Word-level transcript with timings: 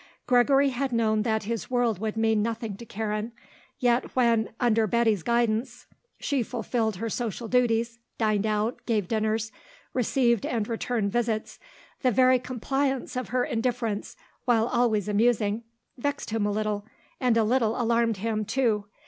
Gregory 0.25 0.69
had 0.69 0.91
known 0.91 1.21
that 1.21 1.43
his 1.43 1.69
world 1.69 1.99
would 1.99 2.17
mean 2.17 2.41
nothing 2.41 2.75
to 2.75 2.87
Karen; 2.87 3.33
yet 3.77 4.15
when, 4.15 4.49
under 4.59 4.87
Betty's 4.87 5.21
guidance, 5.21 5.85
she 6.19 6.41
fulfilled 6.41 6.95
her 6.95 7.07
social 7.07 7.47
duties, 7.47 7.99
dined 8.17 8.47
out, 8.47 8.83
gave 8.87 9.07
dinners, 9.07 9.51
received 9.93 10.43
and 10.43 10.67
returned 10.67 11.11
visits, 11.11 11.59
the 12.01 12.09
very 12.09 12.39
compliance 12.39 13.15
of 13.15 13.27
her 13.29 13.45
indifference, 13.45 14.15
while 14.45 14.65
always 14.67 15.07
amusing, 15.07 15.61
vexed 15.99 16.31
him 16.31 16.47
a 16.47 16.51
little, 16.51 16.83
and 17.19 17.37
a 17.37 17.43
little 17.43 17.79
alarmed 17.79 18.17
him, 18.17 18.43
too. 18.43 18.85